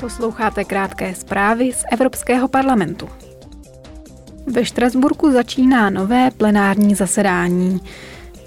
[0.00, 3.08] Posloucháte krátké zprávy z Evropského parlamentu.
[4.46, 7.80] Ve Štrasburku začíná nové plenární zasedání.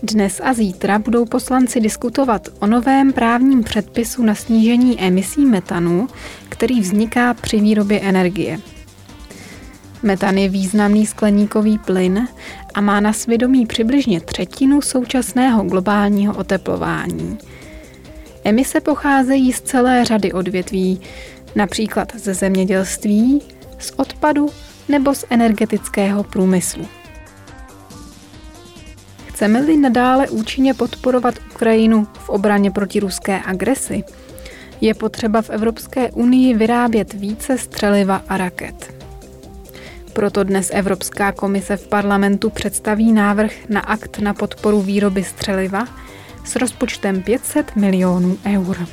[0.04, 6.08] Dnes a zítra budou poslanci diskutovat o novém právním předpisu na snížení emisí metanu,
[6.50, 8.60] který vzniká při výrobě energie.
[10.04, 12.28] Metan je významný skleníkový plyn
[12.74, 17.38] a má na svědomí přibližně třetinu současného globálního oteplování.
[18.44, 21.02] Emise pocházejí z celé řady odvětví,
[21.56, 23.42] například ze zemědělství,
[23.80, 24.50] z odpadu
[24.90, 26.86] nebo z energetického průmyslu.
[29.28, 34.04] Chceme-li nadále účinně podporovat Ukrajinu v obraně proti ruské agresi,
[34.82, 38.94] je potřeba v Evropské unii vyrábět více střeliva a raket.
[40.14, 45.88] Proto dnes Evropská komise v parlamentu představí návrh na akt na podporu výroby střeliva
[46.46, 48.88] s rozpočtem 500 milionů eur.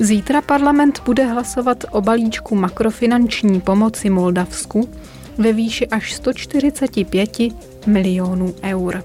[0.00, 4.88] Zítra parlament bude hlasovat o balíčku makrofinanční pomoci Moldavsku
[5.38, 7.30] ve výši až 145
[7.86, 9.04] milionů eur.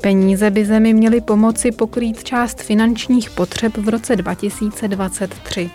[0.00, 5.70] Peníze by zemi měly pomoci pokrýt část finančních potřeb v roce 2023.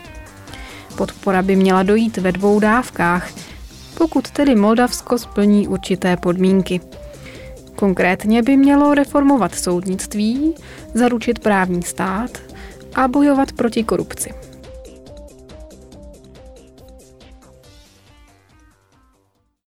[0.96, 3.30] Podpora by měla dojít ve dvou dávkách,
[3.98, 6.80] pokud tedy Moldavsko splní určité podmínky.
[7.76, 10.54] Konkrétně by mělo reformovat soudnictví,
[10.94, 12.55] zaručit právní stát
[12.96, 14.45] a bojovat proti korupci.